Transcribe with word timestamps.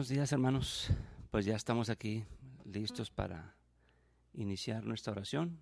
Buenos 0.00 0.08
días 0.08 0.32
hermanos. 0.32 0.88
Pues 1.30 1.44
ya 1.44 1.54
estamos 1.54 1.90
aquí 1.90 2.24
listos 2.64 3.10
para 3.10 3.54
iniciar 4.32 4.82
nuestra 4.82 5.12
oración. 5.12 5.60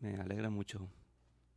Me 0.00 0.16
alegra 0.16 0.50
mucho 0.50 0.90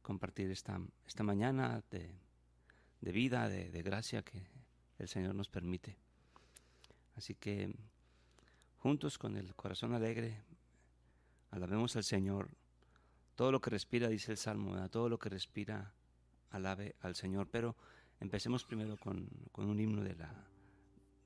compartir 0.04 0.52
esta, 0.52 0.80
esta 1.08 1.23
mañana 1.23 1.84
de, 1.90 3.12
vida, 3.12 3.50
de, 3.50 3.72
de 3.72 3.82
gracia 3.82 4.22
que 4.22 4.44
el 4.99 5.08
Señor 5.08 5.34
nos 5.34 5.49
permite. 5.49 5.98
Así 7.16 7.34
que 7.34 7.73
juntos 8.77 9.18
con 9.18 9.35
el 9.35 9.55
corazón 9.55 9.96
alegre, 9.96 10.44
alabemos 11.49 11.96
al 11.96 12.04
Señor. 12.04 12.49
Todo 13.34 13.52
lo 13.52 13.60
que 13.60 13.71
respira, 13.71 14.10
dice 14.10 14.32
el 14.32 14.38
Salmo, 14.38 14.88
todo 14.91 15.10
lo 15.10 15.18
que 15.18 15.30
respira, 15.30 15.91
alabe 16.52 16.94
al 17.02 17.16
Señor. 17.16 17.48
Pero 17.49 17.76
empecemos 18.20 18.63
primero 18.63 18.96
con, 18.96 19.27
con 19.52 19.68
un 19.68 19.80
himno 19.80 20.04
de 20.04 20.13
la, 20.13 20.51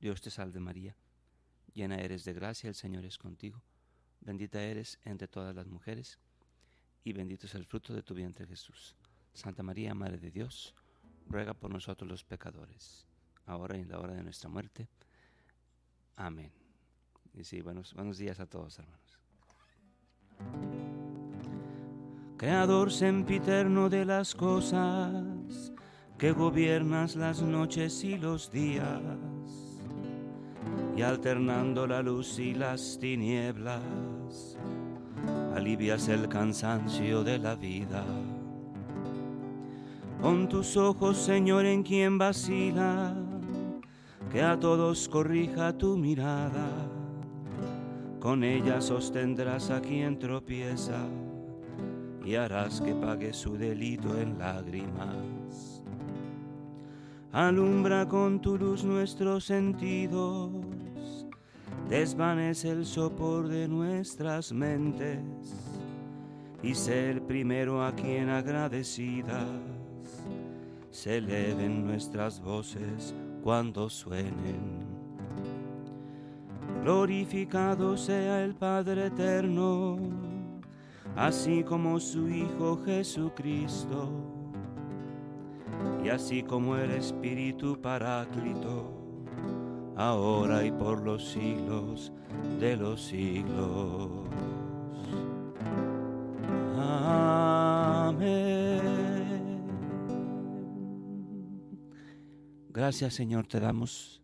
Dios 0.00 0.20
te 0.20 0.30
salve 0.30 0.60
María, 0.60 0.96
llena 1.74 1.96
eres 1.96 2.24
de 2.24 2.32
gracia, 2.32 2.68
el 2.68 2.74
Señor 2.74 3.04
es 3.04 3.18
contigo. 3.18 3.62
Bendita 4.20 4.62
eres 4.62 4.98
entre 5.04 5.28
todas 5.28 5.54
las 5.54 5.66
mujeres 5.66 6.18
y 7.04 7.12
bendito 7.12 7.46
es 7.46 7.54
el 7.54 7.64
fruto 7.64 7.94
de 7.94 8.02
tu 8.02 8.14
vientre 8.14 8.46
Jesús. 8.46 8.96
Santa 9.32 9.62
María, 9.62 9.94
Madre 9.94 10.18
de 10.18 10.30
Dios, 10.30 10.74
ruega 11.28 11.54
por 11.54 11.70
nosotros 11.70 12.10
los 12.10 12.24
pecadores, 12.24 13.06
ahora 13.46 13.76
y 13.76 13.82
en 13.82 13.88
la 13.88 14.00
hora 14.00 14.14
de 14.14 14.22
nuestra 14.22 14.48
muerte. 14.48 14.88
Amén. 16.16 16.52
Y 17.34 17.44
sí, 17.44 17.60
buenos, 17.60 17.94
buenos 17.94 18.18
días 18.18 18.40
a 18.40 18.46
todos, 18.46 18.78
hermanos. 18.78 19.18
Creador 22.36 22.92
sempiterno 22.92 23.88
de 23.88 24.04
las 24.04 24.34
cosas, 24.34 25.72
que 26.18 26.32
gobiernas 26.32 27.16
las 27.16 27.42
noches 27.42 28.02
y 28.04 28.16
los 28.16 28.50
días, 28.50 29.02
y 30.98 31.02
alternando 31.02 31.86
la 31.86 32.02
luz 32.02 32.40
y 32.40 32.54
las 32.54 32.98
tinieblas, 32.98 34.58
alivias 35.54 36.08
el 36.08 36.28
cansancio 36.28 37.22
de 37.22 37.38
la 37.38 37.54
vida. 37.54 38.04
Con 40.20 40.48
tus 40.48 40.76
ojos, 40.76 41.16
Señor, 41.16 41.66
en 41.66 41.84
quien 41.84 42.18
vacila, 42.18 43.14
que 44.32 44.42
a 44.42 44.58
todos 44.58 45.08
corrija 45.08 45.72
tu 45.72 45.96
mirada. 45.96 46.68
Con 48.18 48.42
ella 48.42 48.80
sostendrás 48.80 49.70
a 49.70 49.80
quien 49.80 50.18
tropieza 50.18 51.06
y 52.24 52.34
harás 52.34 52.80
que 52.80 52.96
pague 52.96 53.32
su 53.32 53.56
delito 53.56 54.18
en 54.18 54.36
lágrimas. 54.36 55.84
Alumbra 57.30 58.08
con 58.08 58.40
tu 58.40 58.58
luz 58.58 58.82
nuestros 58.82 59.44
sentidos, 59.44 60.50
desvanece 61.88 62.70
el 62.70 62.84
sopor 62.84 63.48
de 63.48 63.66
nuestras 63.66 64.52
mentes 64.52 65.20
y 66.62 66.74
ser 66.74 67.22
primero 67.22 67.82
a 67.84 67.92
quien 67.92 68.28
agradecidas 68.28 69.46
se 70.90 71.18
eleven 71.18 71.86
nuestras 71.86 72.40
voces 72.40 73.14
cuando 73.42 73.88
suenen. 73.88 74.86
Glorificado 76.82 77.96
sea 77.96 78.42
el 78.42 78.54
Padre 78.54 79.06
eterno, 79.06 79.96
así 81.16 81.62
como 81.62 82.00
su 82.00 82.28
Hijo 82.28 82.80
Jesucristo, 82.84 84.10
y 86.04 86.08
así 86.08 86.42
como 86.42 86.76
el 86.76 86.90
Espíritu 86.90 87.80
Paráclito, 87.80 88.97
ahora 89.98 90.64
y 90.64 90.70
por 90.70 91.02
los 91.02 91.28
siglos 91.28 92.12
de 92.60 92.76
los 92.76 93.02
siglos. 93.02 94.28
Gracias 102.70 103.14
Señor 103.14 103.48
te 103.48 103.58
damos 103.58 104.22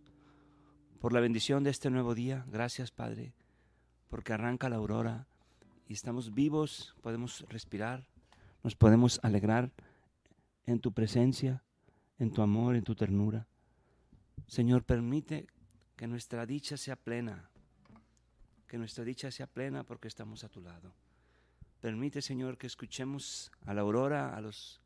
por 1.01 1.12
la 1.12 1.19
bendición 1.19 1.65
de 1.65 1.71
este 1.71 1.91
nuevo 1.91 2.15
día. 2.15 2.47
Gracias 2.51 2.93
Padre, 2.93 3.35
porque 4.09 4.33
arranca 4.33 4.69
la 4.69 4.77
aurora 4.77 5.27
y 5.89 5.93
estamos 5.93 6.35
vivos, 6.35 6.95
podemos 7.03 7.45
respirar, 7.49 8.06
nos 8.62 8.77
podemos 8.77 9.19
alegrar 9.25 9.73
en 10.67 10.79
tu 10.79 10.93
presencia, 10.93 11.65
en 12.21 12.31
tu 12.31 12.43
amor, 12.43 12.77
en 12.77 12.85
tu 12.85 12.95
ternura. 12.95 13.49
Señor, 14.47 14.85
permite 14.85 15.49
que 15.97 16.06
nuestra 16.06 16.47
dicha 16.47 16.77
sea 16.77 16.97
plena, 16.97 17.49
que 18.66 18.78
nuestra 18.78 19.05
dicha 19.05 19.31
sea 19.31 19.47
plena 19.47 19.84
porque 19.84 20.09
estamos 20.09 20.44
a 20.44 20.49
tu 20.49 20.60
lado. 20.60 20.93
Permite, 21.81 22.22
Señor, 22.22 22.56
que 22.56 22.66
escuchemos 22.66 23.53
a 23.66 23.75
la 23.75 23.82
aurora, 23.82 24.34
a 24.34 24.41
los 24.41 24.81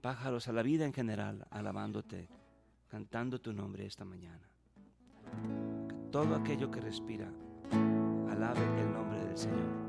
pájaros, 0.00 0.48
a 0.48 0.52
la 0.52 0.62
vida 0.62 0.84
en 0.84 0.92
general, 0.92 1.46
alabándote 1.50 2.28
cantando 2.88 3.40
tu 3.40 3.52
nombre 3.52 3.86
esta 3.86 4.04
mañana. 4.04 4.48
Que 5.88 5.94
todo 6.10 6.34
aquello 6.34 6.70
que 6.70 6.80
respira 6.80 7.30
alabe 8.30 8.80
el 8.80 8.92
nombre 8.92 9.24
del 9.24 9.36
Señor. 9.36 9.85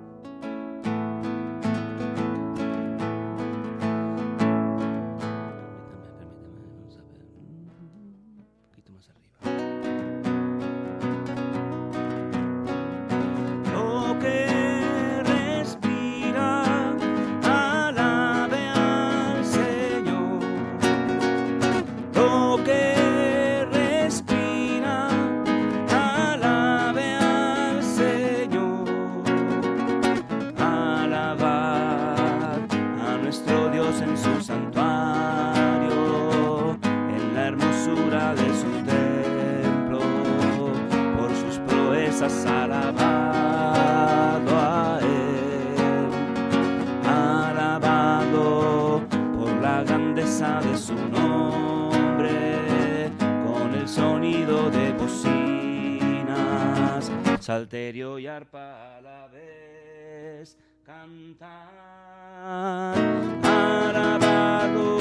Salterio 57.57 58.19
y 58.19 58.27
arpa 58.27 58.97
a 58.97 59.01
la 59.01 59.27
vez 59.29 60.55
cantar. 60.83 61.73
Alabado 63.43 64.99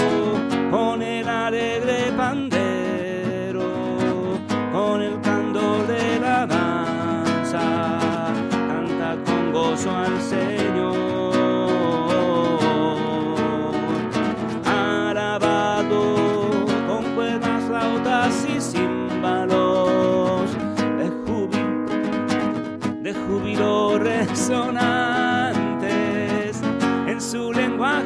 con 0.70 1.02
el 1.02 1.28
alegre 1.28 2.10
pandero, 2.16 3.68
con 4.72 5.02
el 5.02 5.20
candor 5.20 5.86
de 5.86 6.18
la 6.18 6.46
danza, 6.46 7.98
canta 8.50 9.18
con 9.26 9.52
gozo 9.52 9.94
al 9.94 10.18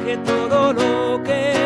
lenguaje 0.01 0.17
todo 0.25 0.73
lo 0.73 1.23
que 1.23 1.60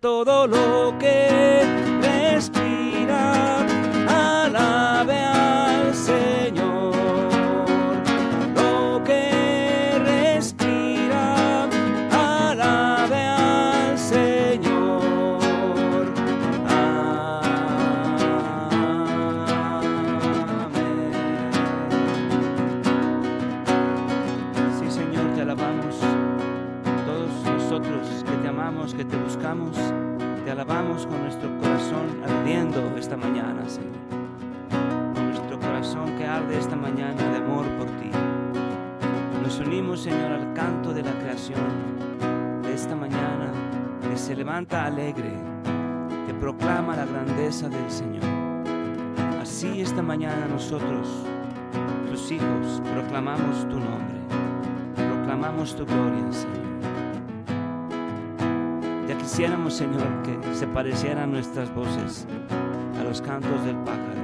todo 0.00 0.46
lo 0.46 0.98
que 0.98 1.95
Señor, 40.06 40.30
al 40.30 40.52
canto 40.54 40.94
de 40.94 41.02
la 41.02 41.10
creación 41.18 42.62
de 42.62 42.72
esta 42.72 42.94
mañana 42.94 43.50
que 44.08 44.16
se 44.16 44.36
levanta 44.36 44.86
alegre, 44.86 45.32
que 46.28 46.34
proclama 46.34 46.94
la 46.94 47.06
grandeza 47.06 47.68
del 47.68 47.90
Señor. 47.90 48.22
Así 49.42 49.80
esta 49.80 50.02
mañana 50.02 50.46
nosotros, 50.46 51.08
tus 52.08 52.30
hijos, 52.30 52.80
proclamamos 52.94 53.68
tu 53.68 53.80
nombre, 53.80 54.20
proclamamos 54.94 55.74
tu 55.74 55.84
gloria, 55.84 56.32
Señor. 56.32 56.66
Ya 59.08 59.18
quisiéramos, 59.18 59.74
Señor, 59.74 60.06
que 60.22 60.54
se 60.54 60.68
parecieran 60.68 61.32
nuestras 61.32 61.74
voces 61.74 62.28
a 63.00 63.02
los 63.02 63.20
cantos 63.20 63.64
del 63.64 63.74
pájaro. 63.78 64.22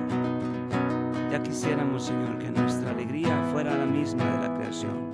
Ya 1.33 1.43
quisiéramos, 1.43 2.05
Señor, 2.05 2.39
que 2.39 2.53
nuestra 2.53 2.93
alegría 2.93 3.37
fuera 3.51 3.77
la 3.77 3.87
misma 3.87 4.23
de 4.23 4.49
la 4.49 4.55
creación, 4.55 5.12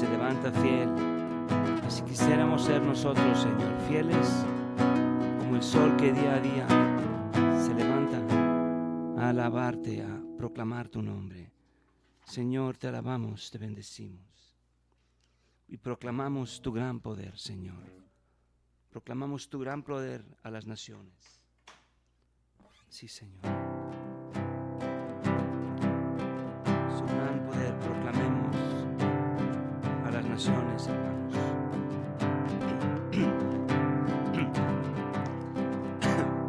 se 0.00 0.08
levanta 0.08 0.50
fiel. 0.50 0.88
Así 1.86 2.02
quisiéramos 2.04 2.64
ser 2.64 2.80
nosotros, 2.80 3.38
Señor, 3.38 3.78
fieles 3.86 4.46
como 5.38 5.56
el 5.56 5.62
sol 5.62 5.94
que 5.98 6.10
día 6.10 6.36
a 6.36 6.40
día 6.40 6.66
se 7.62 7.74
levanta 7.74 8.18
a 9.22 9.28
alabarte, 9.28 10.02
a 10.02 10.22
proclamar 10.38 10.88
tu 10.88 11.02
nombre. 11.02 11.52
Señor, 12.24 12.78
te 12.78 12.88
alabamos, 12.88 13.50
te 13.50 13.58
bendecimos 13.58 14.56
y 15.68 15.76
proclamamos 15.76 16.62
tu 16.62 16.72
gran 16.72 17.00
poder, 17.00 17.36
Señor. 17.36 17.84
Proclamamos 18.88 19.50
tu 19.50 19.58
gran 19.58 19.82
poder 19.82 20.24
a 20.42 20.50
las 20.50 20.66
naciones. 20.66 21.42
Sí, 22.88 23.06
Señor. 23.06 23.79
Hermanos. 30.48 30.84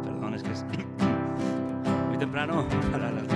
Perdón, 0.04 0.34
es 0.34 0.42
que 0.42 0.52
es 0.52 0.64
muy 2.08 2.18
temprano 2.18 2.66
para 2.90 3.10
las 3.10 3.31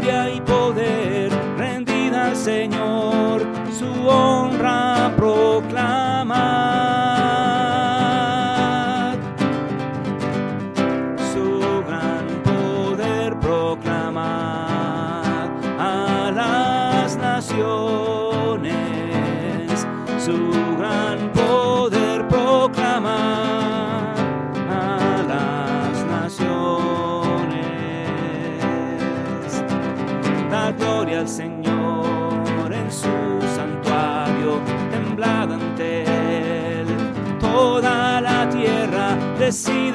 gloria 0.00 0.34
y 0.34 0.40
poder, 0.40 1.30
rendida 1.58 2.28
al 2.28 2.36
Señor, 2.36 3.42
su 3.78 4.08
honra 4.08 5.12
proclamad. 5.16 6.09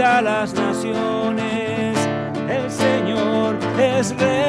Decida 0.06 0.22
las 0.22 0.54
naciones, 0.54 1.98
el 2.48 2.70
Señor 2.70 3.58
es 3.80 4.16
rey. 4.18 4.45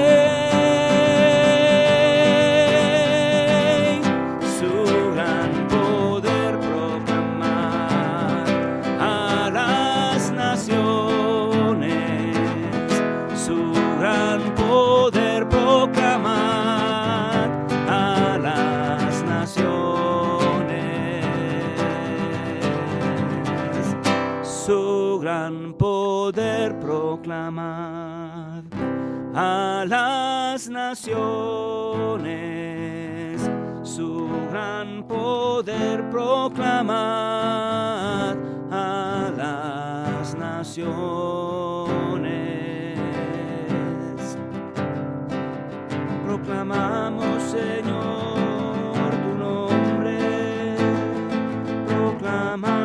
Poder 27.17 27.23
proclamar 27.23 28.63
a 29.35 29.85
las 29.87 30.69
naciones, 30.69 31.11
su 33.83 34.29
gran 34.51 35.05
poder 35.05 36.09
proclamar 36.11 36.97
a 38.71 39.33
las 39.37 40.35
naciones. 40.35 40.87
Proclamamos, 46.25 47.43
Señor, 47.43 49.11
tu 49.11 49.35
nombre, 49.39 50.77
proclamamos 51.87 52.76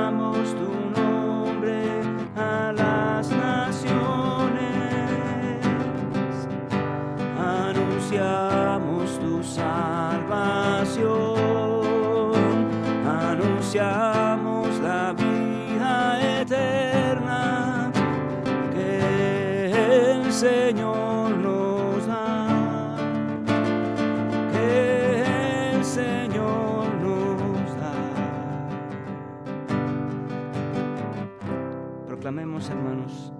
Proclamemos, 32.31 32.69
hermanos. 32.69 33.33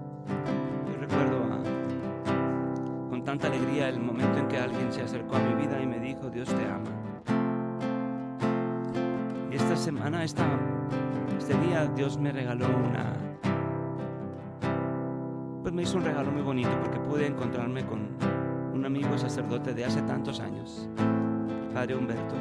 Yo 0.86 1.00
recuerdo 1.00 1.42
ah, 1.50 3.08
con 3.08 3.24
tanta 3.24 3.46
alegría 3.46 3.88
el 3.88 3.98
momento 3.98 4.38
en 4.38 4.48
que 4.48 4.58
alguien 4.58 4.92
se 4.92 5.00
acercó 5.00 5.36
a 5.36 5.38
mi 5.38 5.54
vida 5.54 5.80
y 5.80 5.86
me 5.86 5.98
dijo, 5.98 6.28
Dios 6.28 6.46
te 6.50 6.66
ama. 6.66 6.90
Y 9.50 9.56
esta 9.56 9.76
semana, 9.76 10.22
este 10.22 10.42
día, 11.66 11.86
Dios 11.96 12.18
me 12.18 12.32
regaló 12.32 12.66
una... 12.66 13.14
Pues 15.62 15.72
me 15.72 15.84
hizo 15.84 15.96
un 15.96 16.04
regalo 16.04 16.30
muy 16.30 16.42
bonito 16.42 16.78
porque 16.82 17.00
pude 17.00 17.26
encontrarme 17.26 17.86
con 17.86 18.08
un 18.74 18.84
amigo 18.84 19.16
sacerdote 19.16 19.72
de 19.72 19.86
hace 19.86 20.02
tantos 20.02 20.38
años, 20.38 20.86
Padre 21.72 21.96
Humberto. 21.96 22.34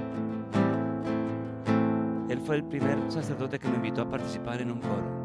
Él 2.28 2.42
fue 2.42 2.58
el 2.58 2.66
primer 2.66 3.10
sacerdote 3.10 3.58
que 3.58 3.70
me 3.70 3.78
invitó 3.78 4.02
a 4.02 4.10
participar 4.10 4.60
en 4.60 4.72
un 4.72 4.82
coro. 4.82 5.21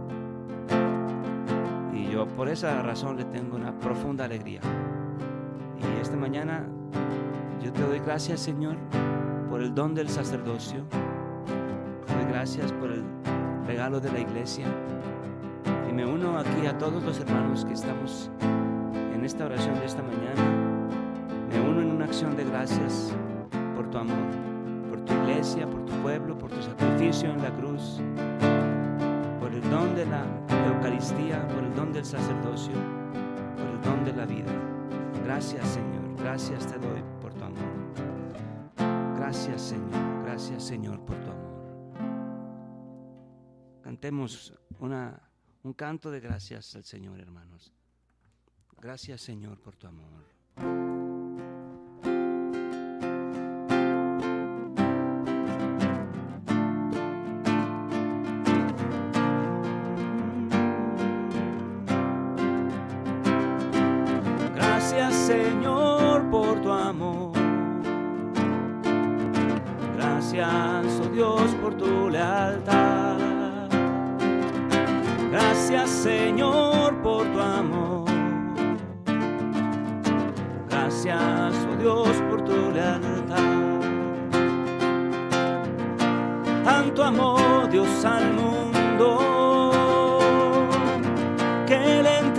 Yo 2.16 2.26
por 2.26 2.48
esa 2.48 2.80
razón 2.80 3.18
le 3.18 3.26
tengo 3.26 3.56
una 3.56 3.78
profunda 3.78 4.24
alegría. 4.24 4.62
Y 5.78 6.00
esta 6.00 6.16
mañana 6.16 6.66
yo 7.62 7.70
te 7.70 7.82
doy 7.82 7.98
gracias, 7.98 8.40
Señor, 8.40 8.76
por 9.50 9.60
el 9.60 9.74
don 9.74 9.94
del 9.94 10.08
sacerdocio. 10.08 10.82
Te 12.06 12.14
doy 12.14 12.24
gracias 12.30 12.72
por 12.72 12.90
el 12.90 13.04
regalo 13.66 14.00
de 14.00 14.10
la 14.12 14.20
iglesia. 14.20 14.64
Y 15.90 15.92
me 15.92 16.06
uno 16.06 16.38
aquí 16.38 16.66
a 16.66 16.78
todos 16.78 17.02
los 17.02 17.20
hermanos 17.20 17.66
que 17.66 17.74
estamos 17.74 18.30
en 19.14 19.22
esta 19.22 19.44
oración 19.44 19.78
de 19.78 19.84
esta 19.84 20.02
mañana. 20.02 20.42
Me 21.50 21.60
uno 21.60 21.82
en 21.82 21.90
una 21.90 22.06
acción 22.06 22.34
de 22.34 22.44
gracias 22.44 23.14
por 23.74 23.90
tu 23.90 23.98
amor, 23.98 24.16
por 24.88 25.02
tu 25.02 25.12
iglesia, 25.12 25.68
por 25.68 25.84
tu 25.84 25.92
pueblo, 26.00 26.38
por 26.38 26.50
tu 26.50 26.62
sacrificio 26.62 27.30
en 27.30 27.42
la 27.42 27.50
cruz, 27.50 28.00
por 29.38 29.52
el 29.52 29.70
don 29.70 29.94
de 29.94 30.06
la 30.06 30.45
Eucaristía, 30.86 31.44
por 31.48 31.64
el 31.64 31.74
don 31.74 31.92
del 31.92 32.04
sacerdocio, 32.04 32.74
por 33.56 33.66
el 33.66 33.80
don 33.82 34.04
de 34.04 34.12
la 34.12 34.24
vida. 34.24 34.52
Gracias 35.24 35.66
Señor, 35.66 36.16
gracias 36.16 36.64
te 36.64 36.78
doy 36.78 37.02
por 37.20 37.34
tu 37.34 37.42
amor. 37.42 37.92
Gracias 39.16 39.62
Señor, 39.62 40.22
gracias 40.22 40.62
Señor 40.62 41.04
por 41.04 41.16
tu 41.24 41.30
amor. 41.32 41.56
Cantemos 43.82 44.54
una, 44.78 45.28
un 45.64 45.72
canto 45.72 46.08
de 46.12 46.20
gracias 46.20 46.76
al 46.76 46.84
Señor, 46.84 47.18
hermanos. 47.18 47.72
Gracias 48.80 49.22
Señor 49.22 49.58
por 49.60 49.74
tu 49.74 49.88
amor. 49.88 50.85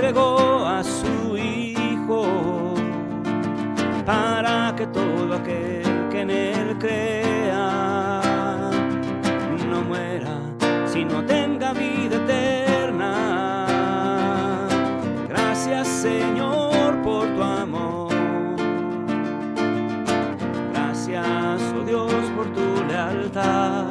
Entregó 0.07 0.65
a 0.65 0.81
su 0.83 1.37
Hijo 1.37 2.73
para 4.05 4.73
que 4.77 4.87
todo 4.87 5.35
aquel 5.35 5.83
que 6.09 6.21
en 6.21 6.29
él 6.29 6.77
crea 6.79 8.21
no 9.69 9.81
muera, 9.81 10.39
sino 10.85 11.25
tenga 11.25 11.73
vida 11.73 12.15
eterna. 12.15 13.65
Gracias 15.27 15.87
Señor 15.89 17.01
por 17.01 17.27
tu 17.35 17.43
amor. 17.43 18.13
Gracias, 20.71 21.61
oh 21.75 21.83
Dios, 21.85 22.13
por 22.33 22.45
tu 22.53 22.85
lealtad. 22.87 23.87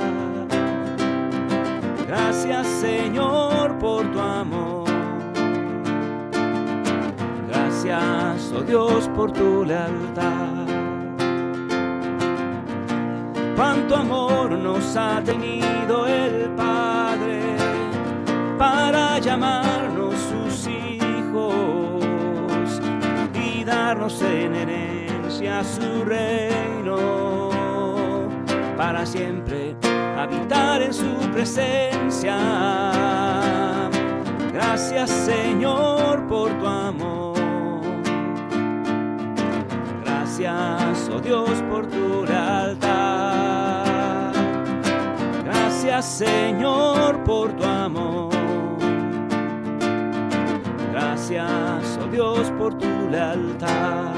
Gracias 2.09 2.67
Señor 2.67 3.79
por 3.79 4.11
tu 4.13 4.19
amor. 4.19 4.46
Gracias, 7.87 8.53
oh 8.53 8.63
Dios, 8.63 9.09
por 9.15 9.31
tu 9.31 9.65
lealtad. 9.65 10.67
Cuánto 13.55 13.95
amor 13.95 14.51
nos 14.51 14.97
ha 14.97 15.23
tenido 15.23 16.05
el 16.09 16.51
Padre 16.57 17.57
para 18.59 19.21
llamarnos 19.21 20.15
sus 20.15 20.67
hijos 20.67 22.03
y 23.35 23.63
darnos 23.63 24.21
en 24.21 24.57
herencia 24.57 25.63
su 25.63 26.05
reino 26.05 27.51
para 28.77 29.07
siempre 29.07 29.77
habitar 30.19 30.83
en 30.83 30.93
su 30.93 31.31
presencia. 31.33 32.37
Gracias 34.53 35.09
Señor 35.09 36.27
por 36.27 36.51
tu 36.59 36.67
amor. 36.67 37.26
Gracias, 40.39 41.11
oh 41.15 41.19
Dios, 41.19 41.63
por 41.71 41.87
tu 41.87 42.27
lealtad. 42.27 42.85
Gracias 45.47 46.05
Señor 46.05 47.25
por 47.25 47.55
tu 47.55 47.65
amor. 47.65 48.35
Gracias, 50.93 51.99
oh 52.03 52.07
Dios, 52.09 52.53
por 52.59 52.75
tu 52.75 52.87
lealtad. 53.11 54.13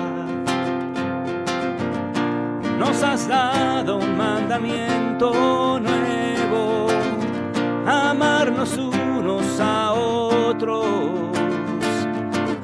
Nos 2.81 3.01
has 3.05 3.29
dado 3.29 3.99
un 3.99 4.17
mandamiento 4.17 5.79
nuevo, 5.79 6.89
amarnos 7.87 8.77
unos 8.77 9.61
a 9.61 9.93
otros, 9.93 10.85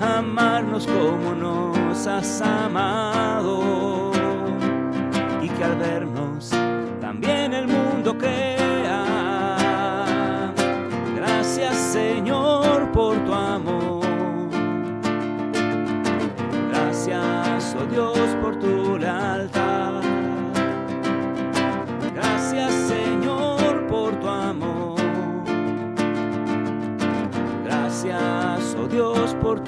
amarnos 0.00 0.88
como 0.88 1.34
has 2.06 2.42
amado, 2.42 4.12
y 5.42 5.48
que 5.48 5.64
al 5.64 5.76
vernos 5.76 6.50
también 7.00 7.54
el 7.54 7.66
mundo 7.66 8.16
crea. 8.18 9.04
Gracias 11.16 11.76
Señor 11.76 12.92
por 12.92 13.16
tu 13.24 13.32
amor. 13.32 14.04
Gracias, 16.70 17.76
oh 17.80 17.86
Dios, 17.86 18.18
por 18.40 18.58
tu 18.58 18.98
lealtad. 18.98 20.02
Gracias, 22.14 22.72
Señor, 22.88 23.86
por 23.88 24.14
tu 24.20 24.28
amor. 24.28 25.00
Gracias, 27.64 28.76
oh 28.78 28.86
Dios, 28.86 29.34
por 29.42 29.60
tu 29.60 29.63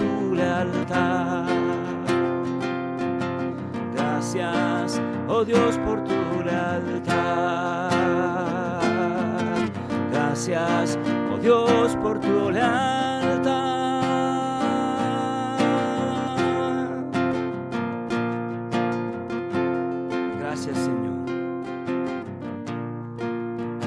Gracias, 4.36 5.00
oh 5.28 5.44
Dios, 5.46 5.78
por 5.78 6.04
tu 6.04 6.42
lealtad. 6.44 7.90
Gracias, 10.12 10.98
oh 11.32 11.38
Dios, 11.38 11.96
por 11.96 12.20
tu 12.20 12.50
lealtad. 12.50 13.46
Gracias, 20.38 20.76
Señor. 20.76 21.14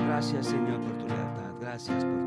Gracias, 0.08 0.48
Señor, 0.48 0.80
por 0.80 0.98
tu 0.98 1.08
lealtad. 1.08 1.54
Gracias 1.62 2.04
por 2.04 2.19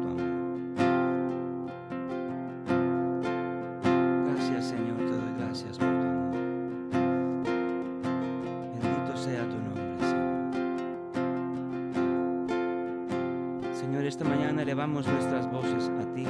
elevamos 14.83 15.07
nuestras 15.07 15.49
voces 15.53 15.93
a 16.01 16.13
ti 16.13 16.25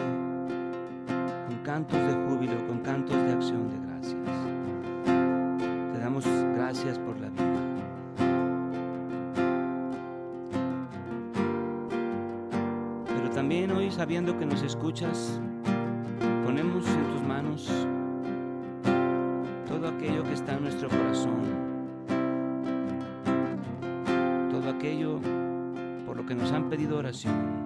con 1.46 1.56
cantos 1.64 1.98
de 1.98 2.12
júbilo, 2.12 2.66
con 2.66 2.80
cantos 2.80 3.16
de 3.16 3.32
acción 3.32 3.70
de 3.70 3.78
gracias. 3.86 4.30
Te 5.94 5.98
damos 5.98 6.26
gracias 6.54 6.98
por 6.98 7.18
la 7.18 7.30
vida. 7.30 7.42
Pero 13.06 13.30
también 13.30 13.70
hoy, 13.70 13.90
sabiendo 13.90 14.38
que 14.38 14.44
nos 14.44 14.62
escuchas, 14.62 15.40
ponemos 16.44 16.86
en 16.88 17.04
tus 17.10 17.22
manos 17.22 17.72
todo 19.66 19.88
aquello 19.88 20.24
que 20.24 20.34
está 20.34 20.56
en 20.56 20.64
nuestro 20.64 20.90
corazón, 20.90 21.40
todo 24.50 24.68
aquello 24.68 25.20
por 26.04 26.18
lo 26.18 26.26
que 26.26 26.34
nos 26.34 26.52
han 26.52 26.68
pedido 26.68 26.98
oración, 26.98 27.62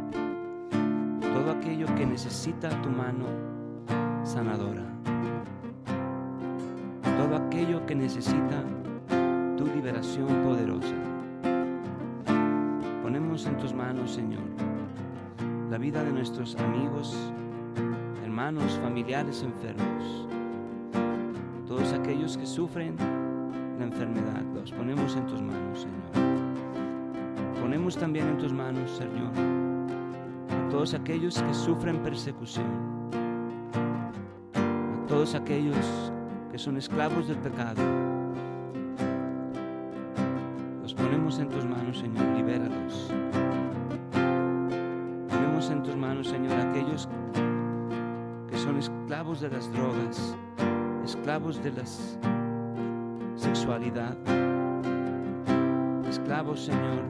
todo 1.37 1.51
aquello 1.51 1.87
que 1.95 2.07
necesita 2.07 2.71
tu 2.81 2.89
mano 2.89 3.27
sanadora, 4.25 4.83
todo 7.19 7.37
aquello 7.37 7.85
que 7.85 7.95
necesita 7.95 8.65
tu 9.59 9.67
liberación 9.67 10.29
poderosa. 10.45 10.95
Ponemos 13.03 13.45
en 13.45 13.59
tus 13.59 13.75
manos, 13.75 14.13
Señor, 14.13 14.45
la 15.71 15.77
vida 15.77 16.03
de 16.03 16.11
nuestros 16.11 16.57
amigos, 16.57 17.15
hermanos, 18.25 18.81
familiares 18.83 19.43
enfermos, 19.43 20.27
todos 21.69 21.93
aquellos 21.93 22.39
que 22.39 22.47
sufren 22.47 22.97
la 23.79 23.85
enfermedad, 23.85 24.43
los 24.55 24.73
ponemos 24.73 25.15
en 25.15 25.27
tus 25.27 25.43
manos, 25.43 25.81
Señor. 25.81 26.31
Ponemos 27.61 27.95
también 27.99 28.27
en 28.27 28.39
tus 28.39 28.55
manos, 28.55 28.91
Señor, 28.91 29.66
todos 30.77 30.93
aquellos 30.93 31.41
que 31.41 31.55
sufren 31.55 31.97
persecución, 32.03 32.67
a 34.55 35.07
todos 35.09 35.35
aquellos 35.35 36.13
que 36.53 36.59
son 36.59 36.77
esclavos 36.77 37.29
del 37.29 37.39
pecado. 37.39 37.83
Los 40.83 40.93
ponemos 40.93 41.39
en 41.39 41.49
tus 41.49 41.65
manos, 41.65 41.99
Señor, 41.99 42.27
libéralos. 42.37 43.11
Ponemos 45.31 45.71
en 45.71 45.83
tus 45.83 45.97
manos, 45.97 46.29
Señor, 46.29 46.53
aquellos 46.61 47.09
que 48.51 48.59
son 48.59 48.77
esclavos 48.77 49.41
de 49.41 49.49
las 49.49 49.73
drogas, 49.73 50.37
esclavos 51.07 51.63
de 51.65 51.73
la 51.73 51.87
sexualidad, 53.35 54.15
esclavos, 56.07 56.67
Señor, 56.67 57.03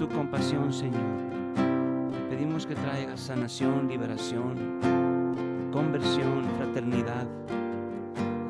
tu 0.00 0.08
compasión, 0.08 0.72
Señor. 0.72 1.02
Te 2.10 2.34
pedimos 2.34 2.64
que 2.64 2.74
traigas 2.74 3.20
sanación, 3.20 3.86
liberación, 3.86 4.80
conversión, 5.70 6.44
fraternidad, 6.56 7.26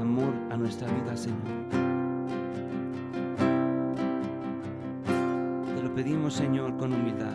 amor 0.01 0.33
a 0.53 0.57
nuestra 0.57 0.87
vida, 0.93 1.17
Señor. 1.17 1.41
Te 5.75 5.83
lo 5.83 5.93
pedimos, 5.93 6.35
Señor, 6.35 6.77
con 6.77 6.93
humildad. 6.93 7.35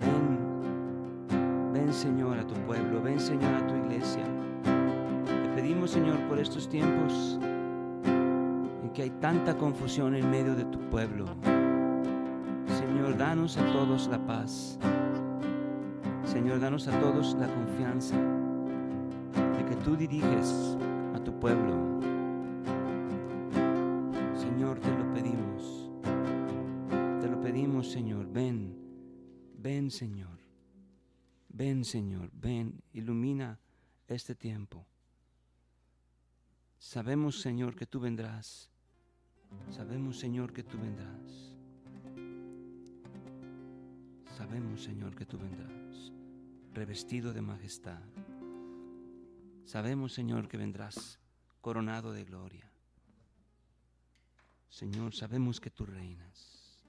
Ven, 0.00 1.72
ven, 1.72 1.92
Señor, 1.92 2.40
a 2.40 2.44
tu 2.44 2.56
pueblo, 2.66 3.00
ven, 3.04 3.20
Señor, 3.20 3.54
a 3.54 3.64
tu 3.68 3.76
iglesia. 3.76 4.24
Te 4.64 5.48
pedimos, 5.54 5.92
Señor, 5.92 6.18
por 6.28 6.40
estos 6.40 6.68
tiempos 6.68 7.38
en 8.02 8.90
que 8.92 9.02
hay 9.02 9.10
tanta 9.10 9.56
confusión 9.56 10.16
en 10.16 10.28
medio 10.28 10.56
de 10.56 10.64
tu 10.64 10.80
pueblo. 10.90 11.26
Danos 13.14 13.56
a 13.56 13.72
todos 13.72 14.08
la 14.08 14.18
paz. 14.26 14.78
Señor, 16.24 16.60
danos 16.60 16.86
a 16.86 17.00
todos 17.00 17.34
la 17.34 17.46
confianza 17.46 18.16
de 18.16 19.64
que 19.64 19.76
tú 19.76 19.96
diriges 19.96 20.76
a 21.14 21.24
tu 21.24 21.38
pueblo. 21.38 22.00
Señor, 24.34 24.80
te 24.80 24.90
lo 24.90 25.14
pedimos. 25.14 25.90
Te 27.20 27.28
lo 27.28 27.40
pedimos, 27.40 27.90
Señor. 27.90 28.26
Ven, 28.30 28.76
ven, 29.56 29.90
Señor. 29.90 30.38
Ven, 31.48 31.84
Señor, 31.84 32.30
ven, 32.34 32.82
ilumina 32.92 33.58
este 34.08 34.34
tiempo. 34.34 34.84
Sabemos, 36.78 37.40
Señor, 37.40 37.74
que 37.74 37.86
tú 37.86 37.98
vendrás. 37.98 38.70
Sabemos, 39.70 40.18
Señor, 40.18 40.52
que 40.52 40.62
tú 40.62 40.76
vendrás. 40.78 41.55
Sabemos, 44.36 44.82
Señor, 44.82 45.14
que 45.14 45.24
tú 45.24 45.38
vendrás, 45.38 46.12
revestido 46.74 47.32
de 47.32 47.40
majestad. 47.40 48.02
Sabemos, 49.64 50.12
Señor, 50.12 50.46
que 50.46 50.58
vendrás 50.58 51.18
coronado 51.62 52.12
de 52.12 52.26
gloria. 52.26 52.70
Señor, 54.68 55.14
sabemos 55.14 55.58
que 55.58 55.70
tú 55.70 55.86
reinas. 55.86 56.84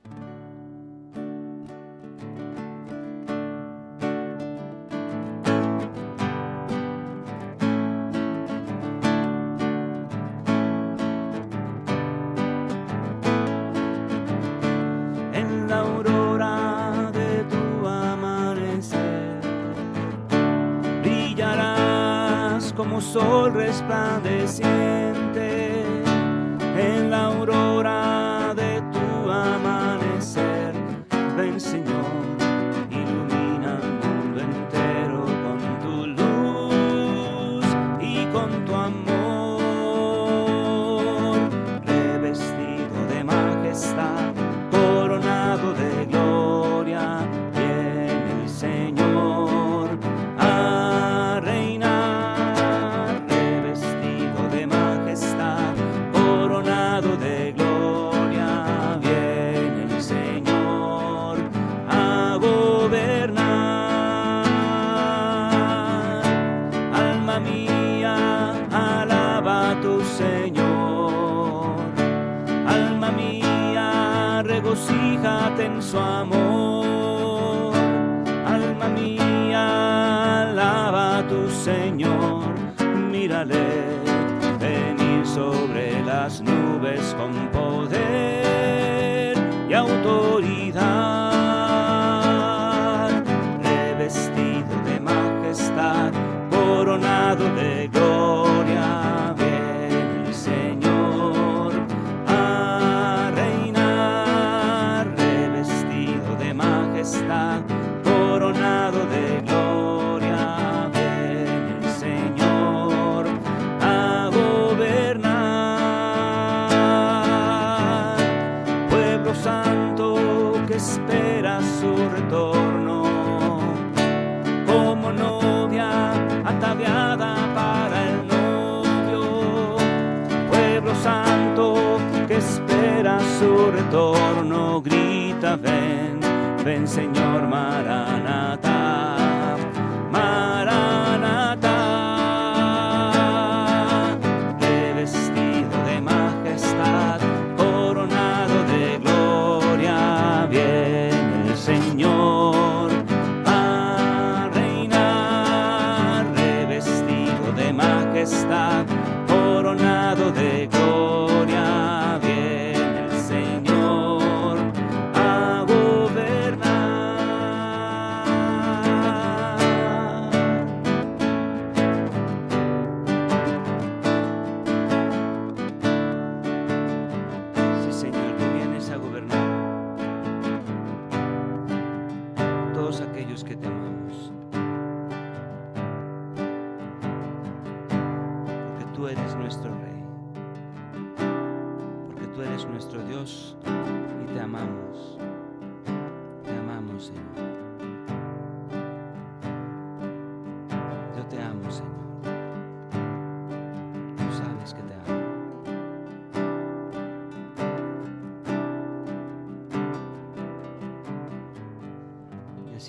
Retorno, 133.72 134.82
grita 134.82 135.56
ven, 135.56 136.20
ven 136.64 136.88
Señor 136.88 137.48
Maranatha. 137.48 138.37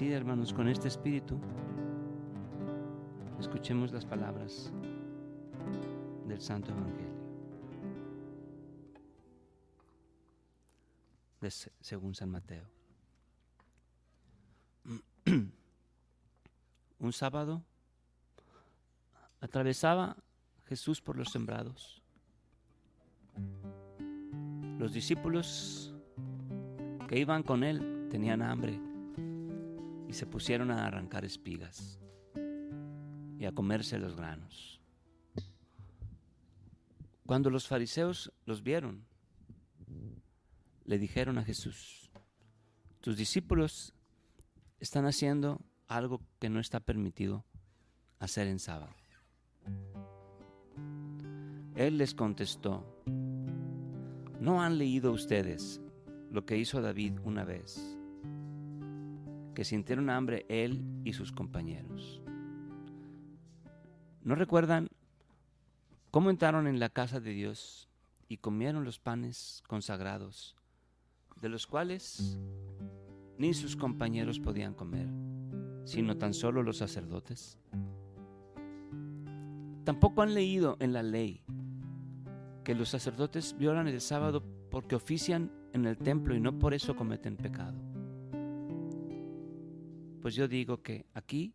Hermanos, 0.06 0.52
con 0.52 0.68
este 0.68 0.86
espíritu, 0.86 1.40
escuchemos 3.40 3.90
las 3.92 4.04
palabras 4.06 4.72
del 6.28 6.40
Santo 6.40 6.70
Evangelio. 6.70 7.18
según 11.80 12.14
San 12.14 12.30
Mateo. 12.30 12.64
Un 16.98 17.12
sábado 17.12 17.64
atravesaba 19.40 20.16
Jesús 20.66 21.00
por 21.00 21.16
los 21.16 21.30
sembrados. 21.30 22.02
Los 24.78 24.92
discípulos 24.92 25.92
que 27.08 27.18
iban 27.18 27.42
con 27.42 27.64
él 27.64 28.08
tenían 28.10 28.42
hambre 28.42 28.87
y 30.08 30.14
se 30.14 30.26
pusieron 30.26 30.70
a 30.70 30.86
arrancar 30.86 31.24
espigas 31.24 31.98
y 33.38 33.44
a 33.44 33.52
comerse 33.52 33.98
los 33.98 34.16
granos. 34.16 34.80
Cuando 37.26 37.50
los 37.50 37.68
fariseos 37.68 38.32
los 38.46 38.62
vieron, 38.62 39.04
le 40.84 40.98
dijeron 40.98 41.36
a 41.36 41.44
Jesús, 41.44 42.10
tus 43.00 43.16
discípulos 43.16 43.94
están 44.80 45.04
haciendo 45.04 45.60
algo 45.86 46.22
que 46.38 46.48
no 46.48 46.58
está 46.58 46.80
permitido 46.80 47.44
hacer 48.18 48.46
en 48.46 48.58
sábado. 48.58 48.94
Él 51.76 51.98
les 51.98 52.14
contestó, 52.14 53.04
¿no 54.40 54.62
han 54.62 54.78
leído 54.78 55.12
ustedes 55.12 55.80
lo 56.30 56.46
que 56.46 56.56
hizo 56.56 56.80
David 56.80 57.18
una 57.24 57.44
vez? 57.44 57.97
Que 59.58 59.64
sintieron 59.64 60.08
hambre 60.08 60.46
él 60.48 60.84
y 61.02 61.14
sus 61.14 61.32
compañeros. 61.32 62.22
¿No 64.22 64.36
recuerdan 64.36 64.88
cómo 66.12 66.30
entraron 66.30 66.68
en 66.68 66.78
la 66.78 66.90
casa 66.90 67.18
de 67.18 67.32
Dios 67.32 67.88
y 68.28 68.36
comieron 68.36 68.84
los 68.84 69.00
panes 69.00 69.64
consagrados, 69.66 70.54
de 71.42 71.48
los 71.48 71.66
cuales 71.66 72.38
ni 73.36 73.52
sus 73.52 73.74
compañeros 73.74 74.38
podían 74.38 74.74
comer, 74.74 75.08
sino 75.84 76.16
tan 76.16 76.34
solo 76.34 76.62
los 76.62 76.76
sacerdotes? 76.76 77.58
Tampoco 79.82 80.22
han 80.22 80.34
leído 80.34 80.76
en 80.78 80.92
la 80.92 81.02
ley 81.02 81.42
que 82.62 82.76
los 82.76 82.90
sacerdotes 82.90 83.56
violan 83.58 83.88
el 83.88 84.00
sábado 84.00 84.44
porque 84.70 84.94
ofician 84.94 85.50
en 85.72 85.84
el 85.84 85.98
templo 85.98 86.36
y 86.36 86.40
no 86.40 86.60
por 86.60 86.74
eso 86.74 86.94
cometen 86.94 87.36
pecado. 87.36 87.87
Pues 90.28 90.36
yo 90.36 90.46
digo 90.46 90.82
que 90.82 91.06
aquí 91.14 91.54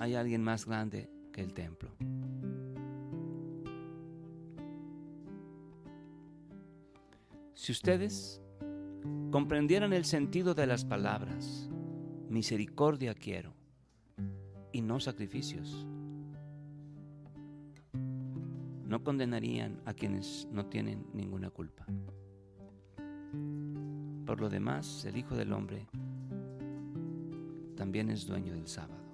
hay 0.00 0.16
alguien 0.16 0.42
más 0.42 0.66
grande 0.66 1.08
que 1.32 1.42
el 1.42 1.54
templo. 1.54 1.94
Si 7.54 7.70
ustedes 7.70 8.42
comprendieran 9.30 9.92
el 9.92 10.04
sentido 10.04 10.54
de 10.54 10.66
las 10.66 10.84
palabras, 10.84 11.70
misericordia 12.28 13.14
quiero 13.14 13.54
y 14.72 14.80
no 14.80 14.98
sacrificios, 14.98 15.86
no 17.92 19.04
condenarían 19.04 19.80
a 19.84 19.94
quienes 19.94 20.48
no 20.50 20.66
tienen 20.66 21.06
ninguna 21.12 21.50
culpa. 21.50 21.86
Por 24.26 24.40
lo 24.40 24.50
demás, 24.50 25.04
el 25.04 25.16
Hijo 25.16 25.36
del 25.36 25.52
Hombre 25.52 25.86
también 27.84 28.08
es 28.08 28.26
dueño 28.26 28.54
del 28.54 28.66
sábado. 28.66 29.04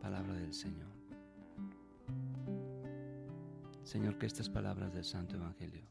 Palabra 0.00 0.32
del 0.32 0.54
Señor. 0.54 0.88
Señor, 3.84 4.16
que 4.16 4.24
estas 4.24 4.48
palabras 4.48 4.94
del 4.94 5.04
Santo 5.04 5.36
Evangelio 5.36 5.84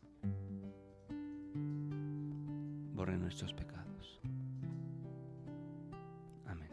borren 2.96 3.22
nuestros 3.22 3.54
pecados. 3.54 4.20
Amén. 6.48 6.72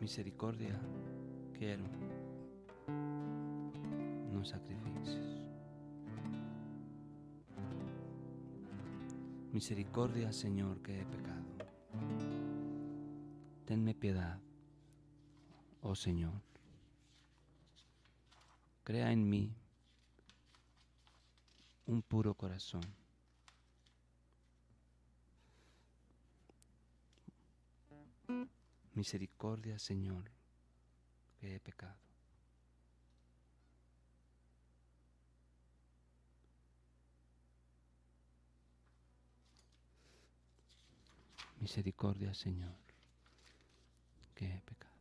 Misericordia 0.00 0.80
quiero, 1.58 1.84
no 4.32 4.44
sacrificios. 4.44 5.40
Misericordia, 9.52 10.32
Señor, 10.32 10.82
que 10.82 11.00
he 11.00 11.06
pecado. 11.06 11.44
Tenme 13.64 13.94
piedad, 13.94 14.38
oh 15.80 15.94
Señor. 15.94 16.42
Crea 18.84 19.10
en 19.10 19.28
mí 19.28 19.56
un 21.86 22.02
puro 22.02 22.34
corazón. 22.34 22.82
Misericordia, 28.94 29.78
Señor, 29.78 30.35
que 31.46 31.60
pecado. 31.60 31.94
Misericordia, 41.60 42.34
Señor, 42.34 42.74
que 44.34 44.46
he 44.46 44.60
pecado. 44.60 44.96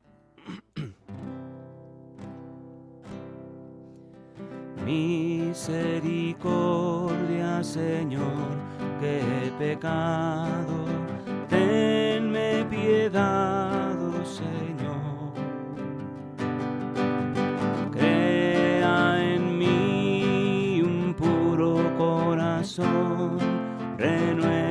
Misericordia, 4.86 7.64
Señor, 7.64 8.60
que 9.00 9.20
he 9.20 9.50
pecado. 9.58 10.86
Tenme 11.50 12.66
piedad 12.70 13.96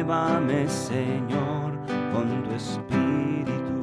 Renuévame, 0.04 0.68
Señor, 0.68 1.72
con 2.12 2.44
tu 2.44 2.50
espíritu. 2.54 3.82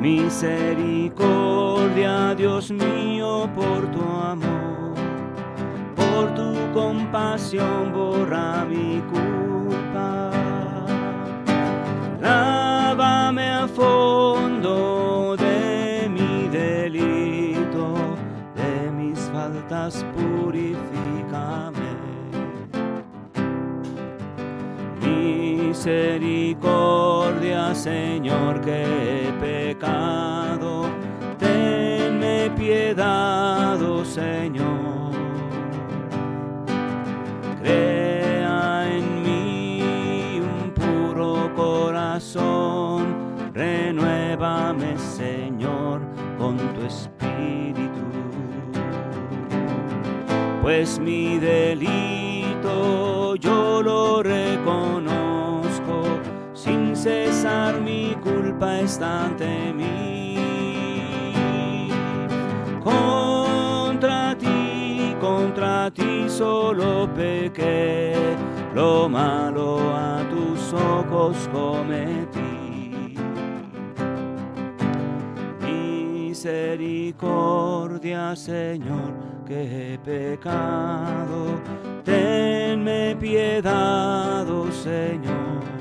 Misericordia, 0.00 2.34
Dios 2.34 2.70
mío, 2.70 3.48
por 3.54 3.86
tu 3.90 4.02
amor, 4.02 4.94
por 5.96 6.34
tu 6.34 6.54
compasión 6.74 7.90
borra 7.92 8.66
mi 8.66 9.00
culpa. 9.10 9.33
Misericordia, 25.84 27.74
Señor, 27.74 28.62
que 28.62 28.84
he 29.28 29.32
pecado, 29.32 30.86
tenme 31.38 32.50
piedad, 32.56 33.78
oh 33.82 34.02
Señor. 34.02 35.12
Crea 37.60 38.88
en 38.96 39.22
mí 39.22 40.40
un 40.40 40.70
puro 40.70 41.52
corazón, 41.54 43.04
renuévame, 43.52 44.96
Señor, 44.96 46.00
con 46.38 46.56
tu 46.56 46.86
espíritu. 46.86 48.00
Pues 50.62 50.98
mi 50.98 51.38
delito 51.38 53.36
yo 53.36 53.82
lo 53.82 54.22
reconozco, 54.22 55.23
cesar 57.04 57.80
mi 57.82 58.16
culpa 58.22 58.80
está 58.80 59.26
ante 59.26 59.74
mí. 59.74 60.38
Contra 62.82 64.34
ti, 64.38 65.14
contra 65.20 65.90
ti 65.90 66.24
solo 66.28 67.06
pequé, 67.14 68.14
lo 68.74 69.06
malo 69.10 69.94
a 69.94 70.26
tus 70.30 70.72
ojos 70.72 71.46
cometí. 71.52 73.14
Misericordia, 75.60 78.34
Señor, 78.34 79.12
que 79.46 79.92
he 79.92 79.98
pecado, 79.98 81.60
tenme 82.02 83.14
piedad, 83.20 84.48
oh 84.48 84.72
Señor. 84.72 85.73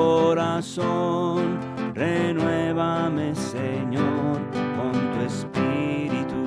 Corazón, 0.00 1.58
renuévame, 1.94 3.34
Señor, 3.34 4.38
con 4.76 4.92
tu 5.12 5.18
espíritu. 5.32 6.42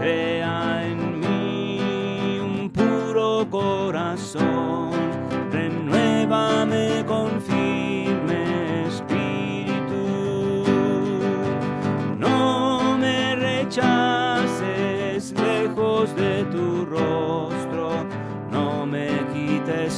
Crea 0.00 0.86
en 0.90 0.98
mí 1.20 2.38
un 2.40 2.70
puro 2.70 3.46
corazón, 3.50 4.90
renuévame 5.50 7.04
con 7.06 7.28
firme 7.40 8.86
espíritu. 8.86 10.04
No 12.18 12.96
me 12.98 13.34
rechaces 13.36 15.32
lejos 15.48 16.14
de 16.14 16.44
tu 16.44 16.84
rostro, 16.84 17.31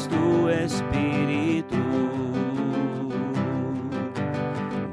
tu 0.08 0.48
espíritu. 0.48 1.76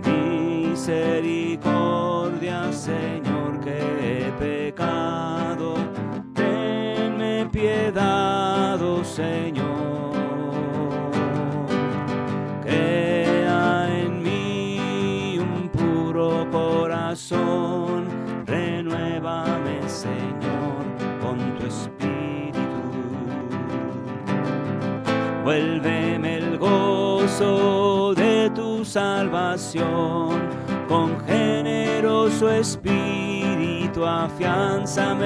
Misericordia, 0.05 2.71
Señor, 2.71 3.59
que 3.59 3.77
he 4.01 4.31
pecado, 4.39 5.73
tenme 6.33 7.45
piedad, 7.51 8.81
oh 8.81 9.03
Señor. 9.03 9.50
Vuélveme 25.43 26.37
el 26.37 26.57
gozo 26.59 28.13
de 28.13 28.51
tu 28.51 28.85
salvación, 28.85 30.39
con 30.87 31.19
generoso 31.25 32.49
espíritu 32.49 34.05
afianzame. 34.05 35.25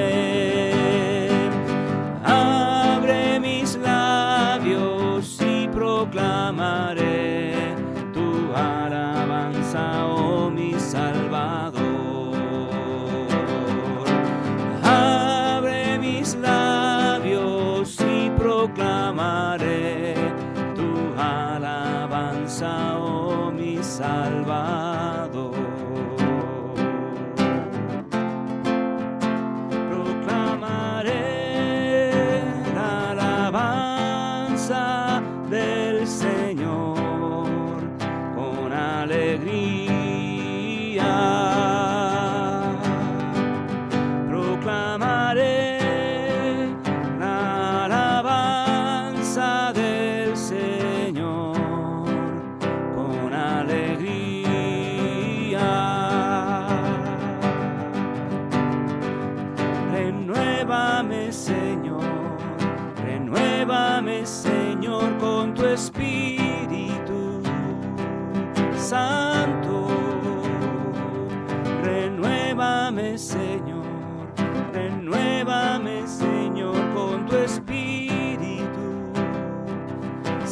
Abre 2.24 3.40
mis 3.42 3.76
labios 3.76 5.38
y 5.42 5.68
proclamaré 5.68 7.05
mi 24.06 24.85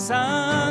santo. 0.03 0.62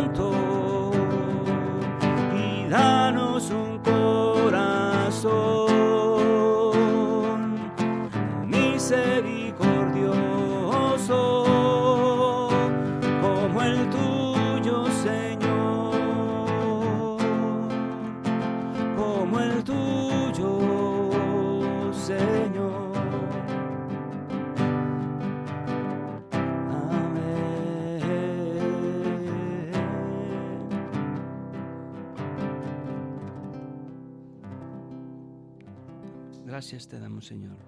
Gracias 36.72 36.88
te 36.88 36.98
damos, 36.98 37.26
Señor, 37.26 37.58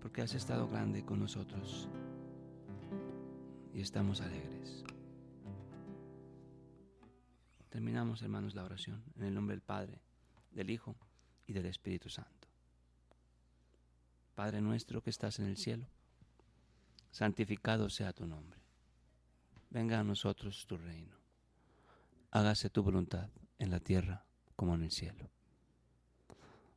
porque 0.00 0.22
has 0.22 0.32
estado 0.32 0.66
grande 0.70 1.04
con 1.04 1.20
nosotros 1.20 1.86
y 3.74 3.82
estamos 3.82 4.22
alegres. 4.22 4.82
Terminamos, 7.68 8.22
hermanos, 8.22 8.54
la 8.54 8.64
oración 8.64 9.04
en 9.16 9.24
el 9.24 9.34
nombre 9.34 9.54
del 9.54 9.60
Padre, 9.60 10.00
del 10.50 10.70
Hijo 10.70 10.96
y 11.46 11.52
del 11.52 11.66
Espíritu 11.66 12.08
Santo. 12.08 12.48
Padre 14.34 14.62
nuestro 14.62 15.02
que 15.02 15.10
estás 15.10 15.40
en 15.40 15.48
el 15.48 15.58
cielo, 15.58 15.86
santificado 17.10 17.90
sea 17.90 18.14
tu 18.14 18.26
nombre. 18.26 18.62
Venga 19.68 20.00
a 20.00 20.04
nosotros 20.04 20.66
tu 20.66 20.78
reino. 20.78 21.18
Hágase 22.30 22.70
tu 22.70 22.82
voluntad 22.82 23.28
en 23.58 23.70
la 23.70 23.78
tierra 23.78 24.24
como 24.56 24.74
en 24.74 24.84
el 24.84 24.90
cielo. 24.90 25.28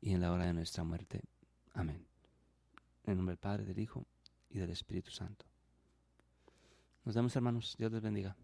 y 0.00 0.12
en 0.12 0.20
la 0.20 0.32
hora 0.32 0.46
de 0.46 0.52
nuestra 0.52 0.84
muerte. 0.84 1.22
Amén. 1.74 2.06
En 3.04 3.16
nombre 3.16 3.32
del 3.32 3.38
Padre, 3.38 3.64
del 3.64 3.78
Hijo 3.78 4.06
y 4.50 4.58
del 4.58 4.70
Espíritu 4.70 5.10
Santo. 5.10 5.44
Nos 7.04 7.14
vemos 7.14 7.34
hermanos. 7.34 7.74
Dios 7.78 7.92
les 7.92 8.02
bendiga. 8.02 8.36